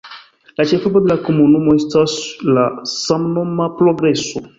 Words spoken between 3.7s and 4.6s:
Progreso.